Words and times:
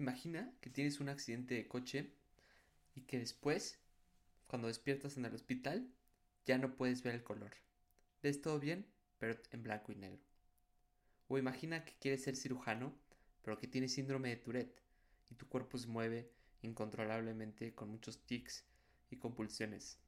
Imagina 0.00 0.50
que 0.62 0.70
tienes 0.70 0.98
un 0.98 1.10
accidente 1.10 1.54
de 1.54 1.68
coche 1.68 2.10
y 2.94 3.02
que 3.02 3.18
después, 3.18 3.78
cuando 4.46 4.68
despiertas 4.68 5.18
en 5.18 5.26
el 5.26 5.34
hospital, 5.34 5.92
ya 6.46 6.56
no 6.56 6.74
puedes 6.74 7.02
ver 7.02 7.16
el 7.16 7.22
color. 7.22 7.50
Ves 8.22 8.40
todo 8.40 8.58
bien, 8.58 8.86
pero 9.18 9.38
en 9.50 9.62
blanco 9.62 9.92
y 9.92 9.96
negro. 9.96 10.22
O 11.28 11.36
imagina 11.36 11.84
que 11.84 11.92
quieres 12.00 12.22
ser 12.22 12.34
cirujano, 12.34 12.94
pero 13.42 13.58
que 13.58 13.66
tienes 13.66 13.92
síndrome 13.92 14.30
de 14.30 14.36
Tourette 14.36 14.80
y 15.28 15.34
tu 15.34 15.46
cuerpo 15.46 15.76
se 15.76 15.86
mueve 15.86 16.30
incontrolablemente 16.62 17.74
con 17.74 17.90
muchos 17.90 18.24
tics 18.24 18.64
y 19.10 19.18
compulsiones. 19.18 19.98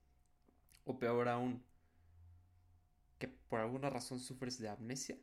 O 0.86 0.98
peor 0.98 1.28
aún, 1.28 1.62
que 3.18 3.28
por 3.28 3.60
alguna 3.60 3.90
razón 3.90 4.20
sufres 4.20 4.58
de 4.58 4.70
amnesia 4.70 5.18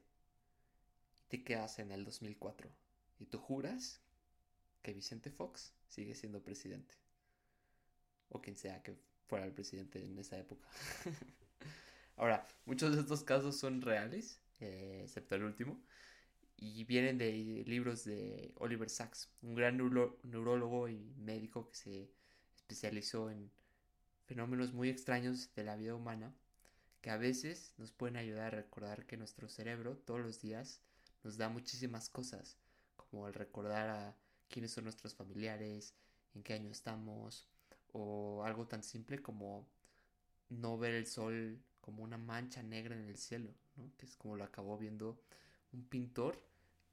y 1.18 1.28
te 1.28 1.44
quedas 1.44 1.80
en 1.80 1.92
el 1.92 2.06
2004 2.06 2.70
y 3.18 3.26
tú 3.26 3.40
juras 3.40 4.04
que 4.82 4.94
Vicente 4.94 5.30
Fox 5.30 5.74
sigue 5.88 6.16
siendo 6.16 6.42
presidente. 6.42 6.96
O 8.30 8.42
quien 8.42 8.56
sea 8.56 8.82
que 8.82 8.96
fuera 9.28 9.46
el 9.46 9.54
presidente 9.54 10.04
en 10.04 10.18
esa 10.18 10.38
época. 10.38 10.68
Ahora, 12.18 12.46
muchos 12.66 12.96
de 12.96 13.02
estos 13.02 13.24
casos 13.24 13.58
son 13.58 13.82
reales, 13.82 14.42
eh, 14.60 15.02
excepto 15.04 15.36
el 15.36 15.44
último, 15.44 15.82
y 16.58 16.84
vienen 16.84 17.18
de 17.18 17.32
libros 17.66 18.04
de 18.04 18.54
Oliver 18.58 18.90
Sacks, 18.90 19.30
un 19.42 19.56
gran 19.56 19.78
neurólogo 19.78 20.90
y 20.90 21.14
médico 21.18 21.70
que 21.70 21.76
se 21.76 22.12
especializó 22.56 23.30
en 23.30 23.50
fenómenos 24.26 24.74
muy 24.74 24.90
extraños 24.90 25.54
de 25.56 25.64
la 25.64 25.78
vida 25.78 25.96
humana, 25.96 26.36
que 27.02 27.10
a 27.10 27.18
veces 27.18 27.74
nos 27.78 27.92
pueden 27.94 28.18
ayudar 28.18 28.54
a 28.54 28.58
recordar 28.58 29.06
que 29.06 29.16
nuestro 29.16 29.48
cerebro 29.48 29.98
todos 29.98 30.20
los 30.20 30.42
días 30.42 30.82
nos 31.24 31.38
da 31.38 31.48
muchísimas 31.48 32.10
cosas, 32.10 32.58
como 32.98 33.28
el 33.28 33.34
recordar 33.34 33.90
a 33.90 34.18
quiénes 34.50 34.72
son 34.72 34.86
nuestros 34.86 35.14
familiares, 35.16 35.94
en 36.36 36.44
qué 36.44 36.54
año 36.54 36.72
estamos, 36.72 37.48
o 37.94 38.44
algo 38.44 38.68
tan 38.68 38.84
simple 38.84 39.22
como 39.22 39.68
no 40.50 40.78
ver 40.78 40.94
el 40.94 41.08
sol 41.08 41.60
como 41.82 42.04
una 42.04 42.18
mancha 42.18 42.62
negra 42.64 42.96
en 42.96 43.08
el 43.08 43.18
cielo, 43.18 43.54
¿no? 43.76 43.92
que 43.98 44.06
es 44.06 44.16
como 44.16 44.36
lo 44.36 44.44
acabó 44.44 44.78
viendo 44.78 45.20
un 45.72 45.84
pintor 45.86 46.38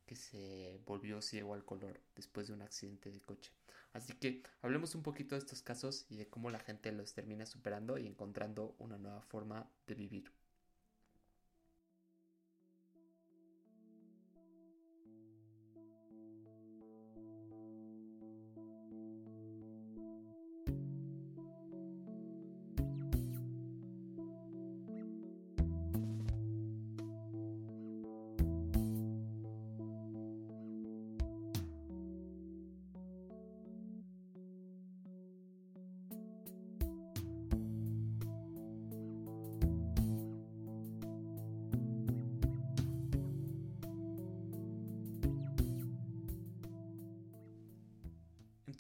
que 0.07 0.17
se 0.17 0.81
volvió 0.87 1.21
ciego 1.21 1.55
al 1.55 1.65
color 1.65 2.01
después 2.15 2.47
de 2.47 2.55
un 2.55 2.63
accidente 2.63 3.11
de 3.11 3.21
coche. 3.21 3.51
Así 3.93 4.13
que 4.15 4.43
hablemos 4.63 4.95
un 4.95 5.03
poquito 5.03 5.35
de 5.35 5.41
estos 5.41 5.63
casos 5.63 6.07
y 6.09 6.17
de 6.17 6.29
cómo 6.29 6.51
la 6.51 6.61
gente 6.61 6.93
los 6.93 7.15
termina 7.15 7.47
superando 7.47 7.99
y 7.99 8.07
encontrando 8.07 8.77
una 8.79 8.99
nueva 8.99 9.23
forma 9.23 9.69
de 9.87 9.95
vivir. 9.95 10.36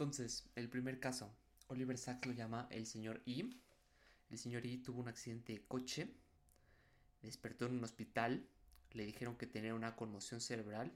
Entonces, 0.07 0.49
el 0.55 0.69
primer 0.69 1.01
caso, 1.01 1.35
Oliver 1.67 1.99
Sacks 1.99 2.29
lo 2.29 2.33
llama 2.33 2.69
el 2.71 2.87
señor 2.87 3.23
E. 3.27 3.51
El 4.31 4.39
señor 4.39 4.64
E 4.64 4.79
tuvo 4.79 5.01
un 5.01 5.08
accidente 5.08 5.53
de 5.53 5.67
coche, 5.67 6.14
despertó 7.23 7.67
en 7.67 7.73
un 7.73 7.83
hospital, 7.83 8.47
le 8.92 9.05
dijeron 9.05 9.36
que 9.36 9.48
tenía 9.48 9.75
una 9.75 9.97
conmoción 9.97 10.41
cerebral 10.41 10.92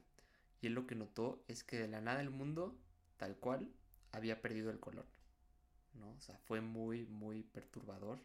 y 0.60 0.68
él 0.68 0.74
lo 0.74 0.86
que 0.86 0.94
notó 0.94 1.42
es 1.48 1.64
que 1.64 1.76
de 1.76 1.88
la 1.88 2.00
nada 2.00 2.18
del 2.18 2.30
mundo, 2.30 2.78
tal 3.16 3.36
cual, 3.36 3.68
había 4.12 4.40
perdido 4.40 4.70
el 4.70 4.78
color. 4.78 5.08
¿no? 5.94 6.12
O 6.12 6.20
sea, 6.20 6.38
fue 6.38 6.60
muy, 6.60 7.04
muy 7.06 7.42
perturbador 7.42 8.22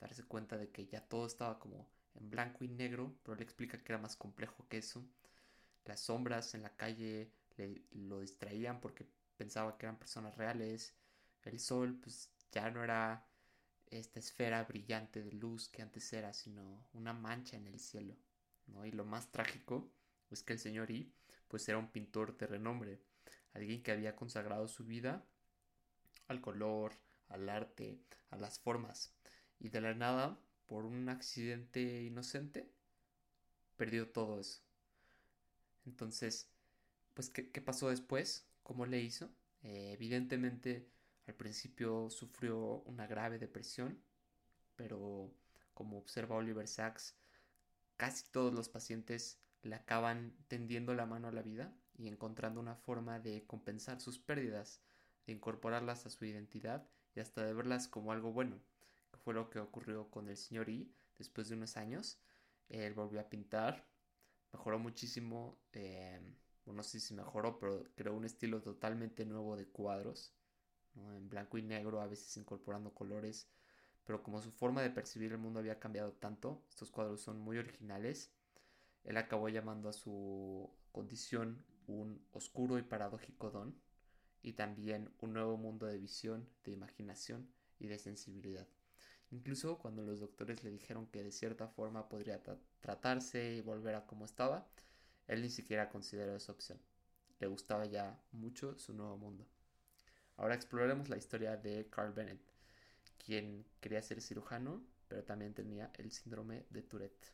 darse 0.00 0.24
cuenta 0.24 0.58
de 0.58 0.68
que 0.68 0.88
ya 0.88 1.00
todo 1.06 1.28
estaba 1.28 1.60
como 1.60 1.88
en 2.16 2.28
blanco 2.28 2.64
y 2.64 2.68
negro, 2.68 3.14
pero 3.22 3.36
le 3.36 3.44
explica 3.44 3.80
que 3.84 3.92
era 3.92 4.02
más 4.02 4.16
complejo 4.16 4.66
que 4.68 4.78
eso. 4.78 5.06
Las 5.84 6.00
sombras 6.00 6.54
en 6.54 6.62
la 6.62 6.74
calle 6.76 7.30
le, 7.56 7.84
lo 7.92 8.18
distraían 8.18 8.80
porque 8.80 9.06
pensaba 9.36 9.76
que 9.76 9.86
eran 9.86 9.98
personas 9.98 10.36
reales. 10.36 10.94
El 11.42 11.58
sol 11.60 11.98
pues 12.02 12.30
ya 12.52 12.70
no 12.70 12.82
era 12.82 13.26
esta 13.86 14.18
esfera 14.20 14.64
brillante 14.64 15.22
de 15.22 15.32
luz 15.32 15.68
que 15.68 15.82
antes 15.82 16.12
era, 16.12 16.32
sino 16.32 16.84
una 16.94 17.12
mancha 17.12 17.56
en 17.56 17.66
el 17.66 17.78
cielo. 17.78 18.16
¿no? 18.66 18.84
Y 18.86 18.92
lo 18.92 19.04
más 19.04 19.30
trágico 19.30 19.90
es 20.30 20.42
que 20.42 20.54
el 20.54 20.58
señor 20.58 20.90
I 20.90 21.12
pues 21.48 21.68
era 21.68 21.78
un 21.78 21.90
pintor 21.90 22.36
de 22.36 22.46
renombre, 22.46 23.00
alguien 23.52 23.82
que 23.82 23.92
había 23.92 24.16
consagrado 24.16 24.66
su 24.66 24.84
vida 24.84 25.24
al 26.26 26.40
color, 26.40 26.92
al 27.28 27.48
arte, 27.48 28.00
a 28.30 28.36
las 28.36 28.58
formas. 28.58 29.14
Y 29.60 29.68
de 29.68 29.80
la 29.80 29.94
nada, 29.94 30.38
por 30.66 30.84
un 30.84 31.08
accidente 31.08 32.02
inocente, 32.02 32.68
perdió 33.76 34.08
todo 34.10 34.40
eso. 34.40 34.60
Entonces, 35.86 36.48
pues, 37.14 37.30
¿qué, 37.30 37.50
qué 37.50 37.60
pasó 37.60 37.90
después? 37.90 38.46
Cómo 38.64 38.86
le 38.86 39.00
hizo. 39.00 39.30
Eh, 39.62 39.92
evidentemente 39.92 40.88
al 41.28 41.34
principio 41.34 42.10
sufrió 42.10 42.82
una 42.86 43.06
grave 43.06 43.38
depresión, 43.38 44.02
pero 44.76 45.30
como 45.74 45.98
observa 45.98 46.36
Oliver 46.36 46.66
Sacks, 46.66 47.14
casi 47.96 48.24
todos 48.32 48.52
los 48.52 48.68
pacientes 48.68 49.38
le 49.62 49.76
acaban 49.76 50.34
tendiendo 50.48 50.94
la 50.94 51.06
mano 51.06 51.28
a 51.28 51.32
la 51.32 51.42
vida 51.42 51.72
y 51.96 52.08
encontrando 52.08 52.60
una 52.60 52.74
forma 52.74 53.20
de 53.20 53.44
compensar 53.46 54.00
sus 54.00 54.18
pérdidas, 54.18 54.80
de 55.26 55.32
incorporarlas 55.32 56.06
a 56.06 56.10
su 56.10 56.24
identidad 56.24 56.88
y 57.14 57.20
hasta 57.20 57.44
de 57.44 57.54
verlas 57.54 57.88
como 57.88 58.12
algo 58.12 58.32
bueno, 58.32 58.60
fue 59.24 59.34
lo 59.34 59.48
que 59.48 59.58
ocurrió 59.58 60.10
con 60.10 60.28
el 60.28 60.36
señor 60.36 60.68
I 60.68 60.92
después 61.18 61.48
de 61.48 61.54
unos 61.54 61.76
años. 61.76 62.18
Él 62.68 62.92
volvió 62.94 63.20
a 63.20 63.28
pintar, 63.28 63.86
mejoró 64.52 64.78
muchísimo 64.78 65.58
eh, 65.72 66.20
no 66.72 66.82
sé 66.82 67.00
si 67.00 67.14
mejoró, 67.14 67.58
pero 67.58 67.84
creó 67.94 68.14
un 68.14 68.24
estilo 68.24 68.62
totalmente 68.62 69.24
nuevo 69.24 69.56
de 69.56 69.66
cuadros, 69.66 70.32
en 70.96 71.28
blanco 71.28 71.58
y 71.58 71.62
negro, 71.62 72.00
a 72.00 72.06
veces 72.06 72.36
incorporando 72.36 72.94
colores, 72.94 73.48
pero 74.04 74.22
como 74.22 74.40
su 74.40 74.50
forma 74.50 74.82
de 74.82 74.90
percibir 74.90 75.32
el 75.32 75.38
mundo 75.38 75.60
había 75.60 75.78
cambiado 75.78 76.12
tanto, 76.12 76.62
estos 76.68 76.90
cuadros 76.90 77.20
son 77.20 77.38
muy 77.40 77.58
originales, 77.58 78.30
él 79.04 79.16
acabó 79.16 79.48
llamando 79.48 79.88
a 79.88 79.92
su 79.92 80.70
condición 80.92 81.64
un 81.86 82.24
oscuro 82.32 82.78
y 82.78 82.82
paradójico 82.82 83.50
don, 83.50 83.74
y 84.42 84.52
también 84.52 85.10
un 85.20 85.32
nuevo 85.32 85.56
mundo 85.56 85.86
de 85.86 85.98
visión, 85.98 86.48
de 86.64 86.72
imaginación 86.72 87.48
y 87.78 87.88
de 87.88 87.98
sensibilidad. 87.98 88.68
Incluso 89.30 89.78
cuando 89.78 90.02
los 90.02 90.20
doctores 90.20 90.62
le 90.62 90.70
dijeron 90.70 91.06
que 91.06 91.22
de 91.22 91.32
cierta 91.32 91.66
forma 91.66 92.08
podría 92.08 92.42
tratarse 92.80 93.54
y 93.54 93.62
volver 93.62 93.94
a 93.94 94.06
como 94.06 94.26
estaba, 94.26 94.68
él 95.26 95.42
ni 95.42 95.50
siquiera 95.50 95.88
consideró 95.88 96.36
esa 96.36 96.52
opción. 96.52 96.78
Le 97.40 97.46
gustaba 97.46 97.86
ya 97.86 98.18
mucho 98.32 98.78
su 98.78 98.92
nuevo 98.92 99.16
mundo. 99.16 99.46
Ahora 100.36 100.54
exploraremos 100.54 101.08
la 101.08 101.16
historia 101.16 101.56
de 101.56 101.88
Carl 101.90 102.12
Bennett, 102.12 102.40
quien 103.24 103.64
quería 103.80 104.02
ser 104.02 104.20
cirujano, 104.20 104.82
pero 105.08 105.24
también 105.24 105.54
tenía 105.54 105.90
el 105.94 106.10
síndrome 106.10 106.66
de 106.70 106.82
Tourette. 106.82 107.32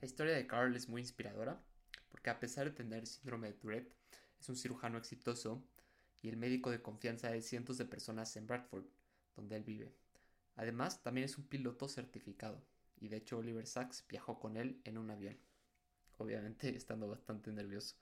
La 0.00 0.06
historia 0.06 0.34
de 0.34 0.46
Carl 0.46 0.74
es 0.74 0.88
muy 0.88 1.00
inspiradora, 1.00 1.62
porque 2.10 2.30
a 2.30 2.40
pesar 2.40 2.64
de 2.64 2.72
tener 2.72 3.06
síndrome 3.06 3.48
de 3.48 3.54
Tourette, 3.54 3.94
es 4.42 4.48
un 4.48 4.56
cirujano 4.56 4.98
exitoso 4.98 5.62
y 6.20 6.28
el 6.28 6.36
médico 6.36 6.70
de 6.70 6.82
confianza 6.82 7.30
de 7.30 7.40
cientos 7.40 7.78
de 7.78 7.84
personas 7.84 8.36
en 8.36 8.46
Bradford, 8.46 8.84
donde 9.36 9.56
él 9.56 9.62
vive. 9.62 9.94
Además, 10.56 11.02
también 11.02 11.24
es 11.24 11.38
un 11.38 11.44
piloto 11.44 11.88
certificado, 11.88 12.60
y 13.00 13.08
de 13.08 13.18
hecho 13.18 13.38
Oliver 13.38 13.66
Sacks 13.66 14.04
viajó 14.08 14.40
con 14.40 14.56
él 14.56 14.80
en 14.84 14.98
un 14.98 15.10
avión, 15.10 15.38
obviamente 16.18 16.68
estando 16.76 17.08
bastante 17.08 17.52
nervioso. 17.52 17.96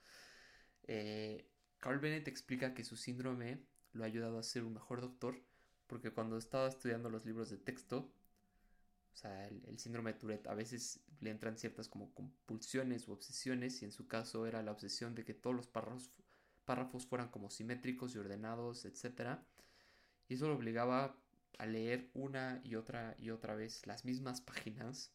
Eh, 0.85 1.47
Carl 1.79 2.01
Bennett 2.01 2.29
explica 2.29 2.75
que 2.75 2.85
su 2.85 2.97
síndrome 2.97 3.63
lo 3.93 4.05
ha 4.05 4.07
ayudado 4.07 4.39
a 4.39 4.43
ser 4.43 4.65
un 4.65 4.73
mejor 4.73 5.03
doctor, 5.03 5.43
porque 5.87 6.11
cuando 6.11 6.39
estaba 6.39 6.69
estudiando 6.69 7.11
los 7.11 7.27
libros 7.27 7.51
de 7.51 7.59
texto, 7.59 8.11
o 9.13 9.17
sea, 9.17 9.47
el, 9.49 9.79
síndrome 9.79 10.13
de 10.13 10.19
Tourette 10.19 10.47
a 10.47 10.55
veces 10.55 11.01
le 11.21 11.31
entran 11.31 11.59
ciertas 11.59 11.89
como 11.89 12.15
compulsiones 12.15 13.09
u 13.09 13.13
obsesiones 13.13 13.83
y 13.83 13.85
en 13.85 13.93
su 13.93 14.07
caso 14.07 14.47
era 14.47 14.63
la 14.63 14.73
obsesión 14.73 15.15
de 15.15 15.25
que 15.25 15.35
todos 15.35 15.55
los 15.55 15.67
párrafos, 15.67 16.11
párrafos 16.71 17.05
fueran 17.05 17.31
como 17.31 17.51
simétricos 17.51 18.15
y 18.15 18.19
ordenados, 18.19 18.85
etc. 18.85 19.41
Y 20.29 20.35
eso 20.35 20.47
lo 20.47 20.55
obligaba 20.55 21.17
a 21.59 21.67
leer 21.67 22.09
una 22.15 22.61
y 22.63 22.77
otra 22.77 23.17
y 23.19 23.31
otra 23.31 23.57
vez 23.57 23.85
las 23.89 24.05
mismas 24.05 24.41
páginas 24.41 25.13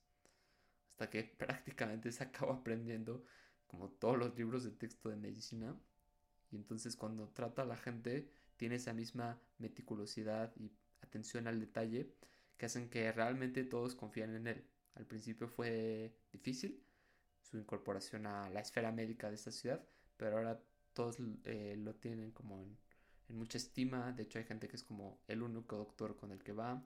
hasta 0.90 1.10
que 1.10 1.24
prácticamente 1.38 2.12
se 2.12 2.26
acaba 2.26 2.56
aprendiendo 2.56 3.24
como 3.68 3.90
todos 3.90 4.18
los 4.18 4.36
libros 4.36 4.66
de 4.66 4.72
texto 4.72 5.08
de 5.08 5.16
medicina. 5.16 5.80
Y 6.52 6.58
entonces 6.58 6.98
cuando 6.98 7.30
trata 7.30 7.62
a 7.62 7.66
la 7.66 7.78
gente 7.78 8.30
tiene 8.58 8.76
esa 8.76 8.92
misma 8.94 9.40
meticulosidad 9.58 10.54
y 10.58 10.74
atención 11.00 11.48
al 11.48 11.62
detalle 11.62 12.12
que 12.58 12.66
hacen 12.66 12.90
que 12.90 13.14
realmente 13.14 13.64
todos 13.64 13.96
confíen 13.96 14.36
en 14.36 14.48
él. 14.48 14.66
Al 14.96 15.06
principio 15.06 15.48
fue 15.48 16.18
difícil 16.34 16.84
su 17.40 17.58
incorporación 17.58 18.26
a 18.26 18.50
la 18.50 18.60
esfera 18.60 18.92
médica 18.92 19.30
de 19.30 19.36
esta 19.36 19.52
ciudad, 19.52 19.82
pero 20.18 20.36
ahora 20.36 20.62
todos 20.96 21.18
eh, 21.44 21.76
lo 21.78 21.94
tienen 21.94 22.32
como 22.32 22.60
en, 22.60 22.76
en, 23.30 23.38
mucha 23.38 23.60
estima. 23.60 24.12
De 24.14 24.24
hecho 24.24 24.40
hay 24.40 24.46
gente 24.46 24.68
que 24.68 24.78
es 24.78 24.84
como 24.84 25.20
el 25.28 25.44
único 25.44 25.78
doctor 25.78 26.16
con 26.18 26.32
el 26.32 26.42
que 26.42 26.54
va. 26.54 26.84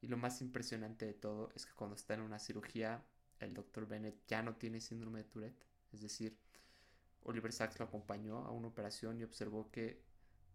Y 0.00 0.06
lo 0.06 0.16
más 0.16 0.40
impresionante 0.40 1.06
de 1.06 1.14
todo 1.14 1.50
es 1.56 1.66
que 1.66 1.72
cuando 1.72 1.96
está 1.96 2.14
en 2.14 2.20
una 2.20 2.38
cirugía, 2.38 3.04
el 3.40 3.54
doctor 3.54 3.88
Bennett 3.88 4.24
ya 4.28 4.42
no 4.42 4.54
tiene 4.54 4.80
síndrome 4.80 5.24
de 5.24 5.24
Tourette. 5.24 5.66
Es 5.92 6.02
decir, 6.02 6.38
Oliver 7.24 7.52
Sacks 7.52 7.78
lo 7.80 7.86
acompañó 7.86 8.38
a 8.44 8.52
una 8.52 8.68
operación 8.68 9.18
y 9.18 9.24
observó 9.24 9.70
que 9.72 10.00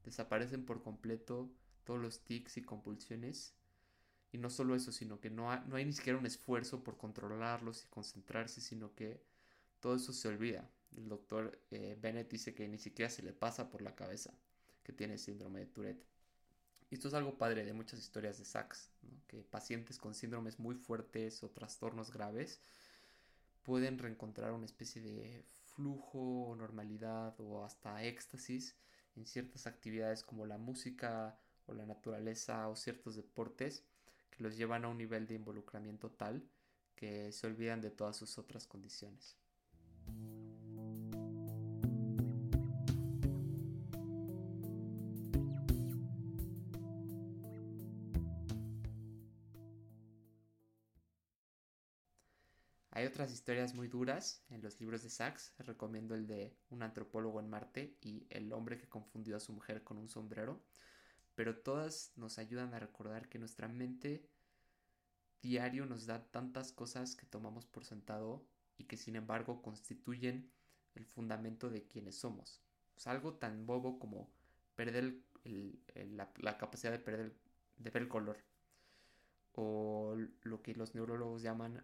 desaparecen 0.05 0.65
por 0.65 0.81
completo 0.81 1.51
todos 1.83 1.99
los 1.99 2.23
tics 2.23 2.57
y 2.57 2.61
compulsiones. 2.61 3.55
Y 4.31 4.37
no 4.37 4.49
solo 4.49 4.75
eso, 4.75 4.91
sino 4.91 5.19
que 5.19 5.29
no, 5.29 5.55
no 5.65 5.75
hay 5.75 5.85
ni 5.85 5.93
siquiera 5.93 6.17
un 6.17 6.25
esfuerzo 6.25 6.83
por 6.83 6.97
controlarlos 6.97 7.83
y 7.83 7.87
concentrarse, 7.87 8.61
sino 8.61 8.95
que 8.95 9.21
todo 9.79 9.95
eso 9.95 10.13
se 10.13 10.27
olvida. 10.27 10.69
El 10.97 11.09
doctor 11.09 11.59
eh, 11.71 11.97
Bennett 11.99 12.29
dice 12.29 12.53
que 12.53 12.67
ni 12.67 12.77
siquiera 12.77 13.09
se 13.09 13.23
le 13.23 13.33
pasa 13.33 13.69
por 13.69 13.81
la 13.81 13.95
cabeza 13.95 14.33
que 14.83 14.93
tiene 14.93 15.17
síndrome 15.17 15.61
de 15.61 15.65
Tourette. 15.67 16.05
Esto 16.91 17.07
es 17.07 17.13
algo 17.13 17.37
padre 17.37 17.65
de 17.65 17.73
muchas 17.73 17.99
historias 17.99 18.37
de 18.37 18.45
Sachs, 18.45 18.91
que 19.27 19.41
pacientes 19.43 19.97
con 19.97 20.13
síndromes 20.13 20.59
muy 20.59 20.75
fuertes 20.75 21.41
o 21.43 21.49
trastornos 21.49 22.11
graves 22.11 22.59
pueden 23.63 23.97
reencontrar 23.97 24.51
una 24.51 24.65
especie 24.65 25.01
de 25.01 25.43
flujo 25.75 26.53
normalidad 26.57 27.33
o 27.39 27.63
hasta 27.63 28.03
éxtasis 28.03 28.75
en 29.15 29.25
ciertas 29.25 29.65
actividades 29.67 30.23
como 30.23 30.45
la 30.45 30.57
música 30.57 31.39
o 31.65 31.73
la 31.73 31.85
naturaleza 31.85 32.67
o 32.67 32.75
ciertos 32.75 33.15
deportes 33.15 33.83
que 34.29 34.43
los 34.43 34.57
llevan 34.57 34.85
a 34.85 34.89
un 34.89 34.97
nivel 34.97 35.25
de 35.27 35.35
involucramiento 35.35 36.11
tal 36.11 36.43
que 36.95 37.31
se 37.31 37.47
olvidan 37.47 37.81
de 37.81 37.91
todas 37.91 38.17
sus 38.17 38.37
otras 38.37 38.67
condiciones. 38.67 39.35
Hay 53.03 53.09
otras 53.09 53.33
historias 53.33 53.75
muy 53.75 53.89
duras 53.89 54.41
en 54.49 54.61
los 54.61 54.79
libros 54.79 55.03
de 55.03 55.09
Sachs. 55.09 55.51
Recomiendo 55.57 56.15
el 56.15 56.25
de 56.25 56.55
Un 56.69 56.83
antropólogo 56.83 57.41
en 57.41 57.49
Marte 57.49 57.97
y 57.99 58.25
El 58.29 58.53
hombre 58.53 58.77
que 58.77 58.87
confundió 58.87 59.35
a 59.35 59.41
su 59.41 59.51
mujer 59.51 59.83
con 59.83 59.97
un 59.97 60.07
sombrero. 60.07 60.63
Pero 61.35 61.57
todas 61.57 62.13
nos 62.15 62.37
ayudan 62.39 62.73
a 62.73 62.79
recordar 62.79 63.27
que 63.27 63.39
nuestra 63.39 63.67
mente 63.67 64.25
diario 65.41 65.85
nos 65.85 66.05
da 66.05 66.23
tantas 66.31 66.71
cosas 66.71 67.17
que 67.17 67.25
tomamos 67.25 67.65
por 67.65 67.83
sentado 67.83 68.47
y 68.77 68.85
que 68.85 68.95
sin 68.95 69.17
embargo 69.17 69.61
constituyen 69.61 70.49
el 70.95 71.05
fundamento 71.05 71.69
de 71.69 71.85
quienes 71.85 72.15
somos. 72.15 72.61
algo 73.03 73.33
tan 73.33 73.65
bobo 73.65 73.99
como 73.99 74.31
perder 74.77 75.17
la, 75.43 76.57
capacidad 76.57 76.93
de, 76.93 76.99
perder, 76.99 77.35
de 77.79 77.89
ver 77.89 78.03
el 78.03 78.07
color 78.07 78.37
o 79.55 80.15
lo 80.43 80.61
que 80.61 80.73
los 80.73 80.95
neurólogos 80.95 81.41
llaman 81.41 81.83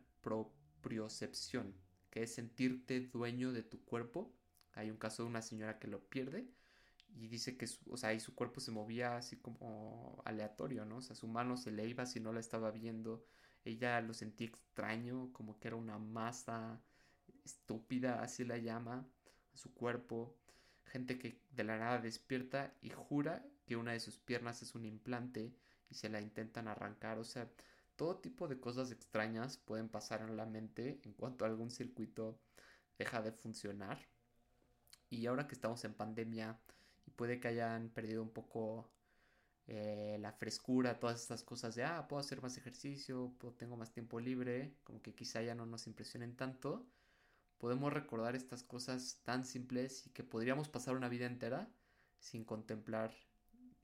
propriocepción, 0.79 1.75
que 2.09 2.23
es 2.23 2.33
sentirte 2.33 3.01
dueño 3.01 3.51
de 3.51 3.63
tu 3.63 3.83
cuerpo. 3.83 4.33
Hay 4.73 4.89
un 4.89 4.97
caso 4.97 5.23
de 5.23 5.29
una 5.29 5.41
señora 5.41 5.79
que 5.79 5.87
lo 5.87 5.99
pierde 6.09 6.47
y 7.15 7.27
dice 7.27 7.57
que 7.57 7.67
su, 7.67 7.79
o 7.91 7.97
sea, 7.97 8.13
y 8.13 8.19
su 8.19 8.35
cuerpo 8.35 8.61
se 8.61 8.71
movía 8.71 9.17
así 9.17 9.37
como 9.37 10.21
aleatorio, 10.25 10.85
¿no? 10.85 10.97
O 10.97 11.01
sea, 11.01 11.15
su 11.15 11.27
mano 11.27 11.57
se 11.57 11.71
le 11.71 11.87
iba 11.87 12.05
si 12.05 12.19
no 12.19 12.31
la 12.31 12.39
estaba 12.39 12.71
viendo. 12.71 13.25
Ella 13.65 13.99
lo 14.01 14.13
sentía 14.13 14.47
extraño, 14.47 15.31
como 15.33 15.59
que 15.59 15.67
era 15.67 15.77
una 15.77 15.97
masa 15.99 16.81
estúpida, 17.43 18.21
así 18.21 18.45
la 18.45 18.57
llama, 18.57 19.07
a 19.53 19.57
su 19.57 19.73
cuerpo. 19.73 20.37
Gente 20.85 21.19
que 21.19 21.41
de 21.51 21.63
la 21.63 21.77
nada 21.77 21.99
despierta 21.99 22.73
y 22.81 22.89
jura 22.89 23.45
que 23.65 23.75
una 23.75 23.91
de 23.91 23.99
sus 23.99 24.17
piernas 24.17 24.61
es 24.61 24.75
un 24.75 24.85
implante 24.85 25.53
y 25.89 25.95
se 25.95 26.09
la 26.09 26.21
intentan 26.21 26.67
arrancar. 26.67 27.19
O 27.19 27.23
sea, 27.23 27.49
todo 27.99 28.15
tipo 28.15 28.47
de 28.47 28.61
cosas 28.61 28.91
extrañas 28.91 29.57
pueden 29.57 29.89
pasar 29.89 30.21
en 30.21 30.37
la 30.37 30.45
mente 30.45 31.01
en 31.03 31.11
cuanto 31.11 31.43
algún 31.43 31.69
circuito 31.69 32.39
deja 32.97 33.21
de 33.21 33.33
funcionar. 33.33 33.99
Y 35.09 35.25
ahora 35.25 35.47
que 35.47 35.55
estamos 35.55 35.83
en 35.83 35.93
pandemia 35.93 36.57
y 37.05 37.11
puede 37.11 37.41
que 37.41 37.49
hayan 37.49 37.89
perdido 37.89 38.23
un 38.23 38.29
poco 38.29 38.89
eh, 39.67 40.17
la 40.21 40.31
frescura, 40.31 40.97
todas 40.97 41.21
estas 41.21 41.43
cosas 41.43 41.75
de, 41.75 41.83
ah, 41.83 42.07
puedo 42.07 42.21
hacer 42.21 42.41
más 42.41 42.57
ejercicio, 42.57 43.35
tengo 43.57 43.75
más 43.75 43.91
tiempo 43.91 44.21
libre, 44.21 44.77
como 44.85 45.01
que 45.01 45.13
quizá 45.13 45.41
ya 45.41 45.53
no 45.53 45.65
nos 45.65 45.85
impresionen 45.85 46.37
tanto, 46.37 46.87
podemos 47.57 47.91
recordar 47.91 48.33
estas 48.33 48.63
cosas 48.63 49.19
tan 49.25 49.43
simples 49.43 50.07
y 50.07 50.11
que 50.11 50.23
podríamos 50.23 50.69
pasar 50.69 50.95
una 50.95 51.09
vida 51.09 51.25
entera 51.25 51.69
sin 52.17 52.45
contemplar 52.45 53.13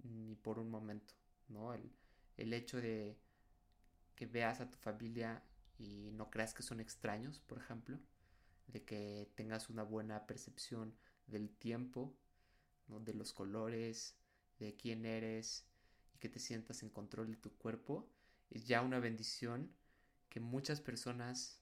ni 0.03 0.35
por 0.38 0.57
un 0.57 0.69
momento, 0.71 1.15
¿no? 1.50 1.73
El, 1.73 1.91
el 2.38 2.53
hecho 2.53 2.77
de 2.77 3.25
que 4.15 4.25
veas 4.25 4.62
a 4.62 4.69
tu 4.69 4.77
familia 4.77 5.44
y 5.77 6.12
no 6.13 6.29
creas 6.29 6.53
que 6.53 6.63
son 6.63 6.79
extraños, 6.79 7.39
por 7.39 7.57
ejemplo, 7.57 8.00
de 8.67 8.83
que 8.83 9.29
tengas 9.35 9.69
una 9.69 9.83
buena 9.83 10.25
percepción 10.25 10.95
del 11.27 11.50
tiempo, 11.50 12.15
de 12.88 13.13
los 13.13 13.33
colores, 13.33 14.15
de 14.59 14.75
quién 14.75 15.06
eres 15.06 15.65
y 16.13 16.17
que 16.19 16.29
te 16.29 16.39
sientas 16.39 16.83
en 16.83 16.89
control 16.89 17.31
de 17.31 17.38
tu 17.38 17.51
cuerpo, 17.57 18.09
es 18.50 18.65
ya 18.67 18.81
una 18.81 19.00
bendición 19.00 19.71
que 20.29 20.39
muchas 20.39 20.81
personas 20.81 21.62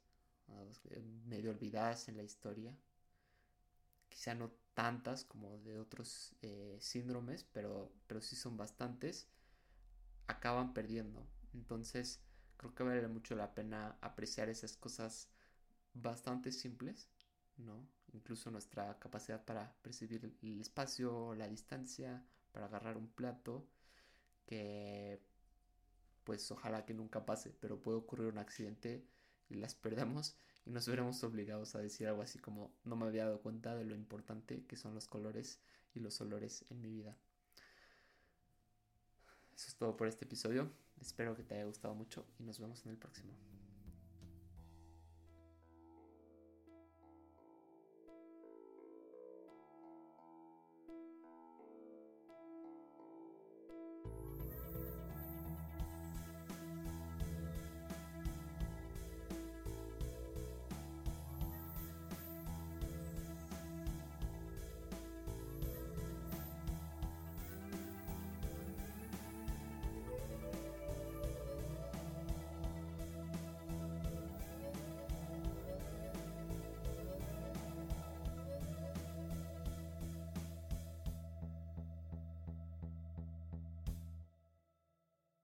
medio 1.25 1.51
olvidadas 1.51 2.07
en 2.07 2.17
la 2.17 2.23
historia, 2.23 2.75
quizá 4.09 4.35
no 4.35 4.51
tantas 4.73 5.23
como 5.23 5.57
de 5.59 5.79
otros 5.79 6.35
eh, 6.41 6.77
síndromes, 6.79 7.45
pero, 7.51 7.91
pero 8.07 8.21
sí 8.21 8.35
son 8.35 8.57
bastantes, 8.57 9.27
acaban 10.27 10.73
perdiendo. 10.73 11.25
Entonces, 11.53 12.19
creo 12.63 12.75
que 12.75 12.83
vale 12.83 13.07
mucho 13.07 13.35
la 13.35 13.53
pena 13.53 13.97
apreciar 14.01 14.49
esas 14.49 14.77
cosas 14.77 15.29
bastante 15.93 16.51
simples, 16.51 17.09
¿no? 17.57 17.85
Incluso 18.13 18.51
nuestra 18.51 18.97
capacidad 18.99 19.43
para 19.43 19.73
percibir 19.81 20.37
el 20.41 20.61
espacio, 20.61 21.35
la 21.35 21.47
distancia, 21.47 22.23
para 22.51 22.67
agarrar 22.67 22.97
un 22.97 23.07
plato, 23.09 23.67
que 24.45 25.21
pues 26.23 26.49
ojalá 26.51 26.85
que 26.85 26.93
nunca 26.93 27.25
pase, 27.25 27.53
pero 27.59 27.81
puede 27.81 27.97
ocurrir 27.97 28.27
un 28.27 28.37
accidente 28.37 29.05
y 29.49 29.55
las 29.55 29.75
perdemos 29.75 30.35
y 30.65 30.71
nos 30.71 30.87
veremos 30.87 31.23
obligados 31.23 31.75
a 31.75 31.79
decir 31.79 32.07
algo 32.07 32.21
así 32.21 32.39
como 32.39 32.73
no 32.85 32.95
me 32.95 33.05
había 33.05 33.25
dado 33.25 33.41
cuenta 33.41 33.75
de 33.75 33.83
lo 33.83 33.95
importante 33.95 34.65
que 34.65 34.77
son 34.77 34.93
los 34.93 35.07
colores 35.07 35.59
y 35.93 35.99
los 35.99 36.21
olores 36.21 36.65
en 36.69 36.81
mi 36.81 36.89
vida. 36.89 37.17
Eso 39.55 39.67
es 39.67 39.75
todo 39.75 39.97
por 39.97 40.07
este 40.07 40.25
episodio. 40.25 40.71
Espero 41.03 41.35
que 41.35 41.43
te 41.43 41.55
haya 41.55 41.65
gustado 41.65 41.93
mucho 41.93 42.25
y 42.39 42.43
nos 42.43 42.59
vemos 42.59 42.85
en 42.85 42.91
el 42.91 42.97
próximo. 42.97 43.33